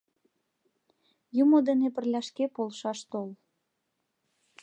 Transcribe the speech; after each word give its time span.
—Юмо 1.41 1.57
дене 1.67 1.87
пырля 1.95 2.21
шке 2.29 2.45
полшаш 2.55 2.99
тол. 3.11 3.29